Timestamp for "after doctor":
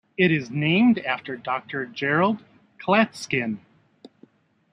1.05-1.85